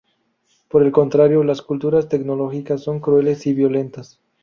[0.67, 4.19] Por el contrario, las culturas tecnológicas son crueles y violentas.